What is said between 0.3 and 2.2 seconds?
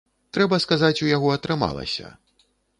Трэба сказаць, у яго атрымалася!